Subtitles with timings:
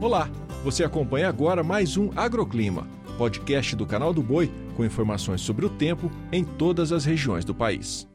[0.00, 0.30] Olá,
[0.64, 5.68] você acompanha agora mais um Agroclima, podcast do canal do Boi com informações sobre o
[5.68, 8.08] tempo em todas as regiões do país.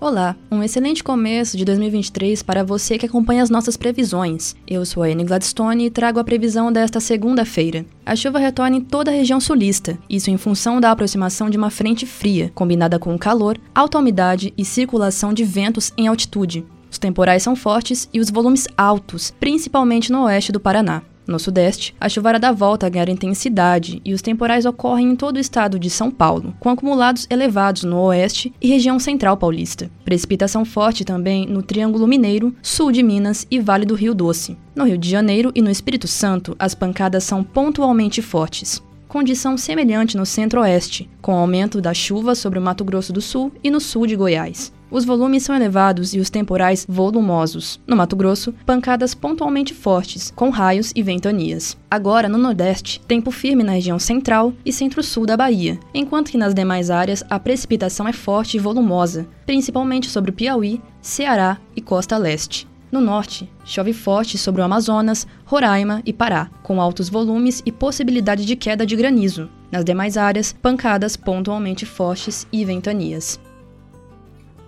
[0.00, 4.56] Olá, um excelente começo de 2023 para você que acompanha as nossas previsões.
[4.66, 7.86] Eu sou a Anne Gladstone e trago a previsão desta segunda-feira.
[8.04, 11.70] A chuva retorna em toda a região sulista, isso em função da aproximação de uma
[11.70, 16.66] frente fria, combinada com calor, alta umidade e circulação de ventos em altitude.
[16.90, 21.02] Os temporais são fortes e os volumes altos, principalmente no oeste do Paraná.
[21.26, 25.36] No sudeste, a chuvarada dá volta a ganhar intensidade e os temporais ocorrem em todo
[25.36, 29.88] o estado de São Paulo, com acumulados elevados no oeste e região central paulista.
[30.04, 34.58] Precipitação forte também no Triângulo Mineiro, sul de Minas e Vale do Rio Doce.
[34.74, 40.16] No Rio de Janeiro e no Espírito Santo, as pancadas são pontualmente fortes condição semelhante
[40.16, 44.06] no centro-oeste, com aumento da chuva sobre o Mato Grosso do Sul e no sul
[44.06, 44.72] de Goiás.
[44.90, 47.80] Os volumes são elevados e os temporais volumosos.
[47.86, 51.78] No Mato Grosso, pancadas pontualmente fortes, com raios e ventanias.
[51.88, 56.52] Agora, no Nordeste, tempo firme na região central e centro-sul da Bahia, enquanto que nas
[56.52, 62.18] demais áreas a precipitação é forte e volumosa, principalmente sobre o Piauí, Ceará e Costa
[62.18, 62.68] Leste.
[62.90, 68.44] No norte, chove forte sobre o Amazonas, Roraima e Pará, com altos volumes e possibilidade
[68.44, 69.48] de queda de granizo.
[69.70, 73.38] Nas demais áreas, pancadas pontualmente fortes e ventanias.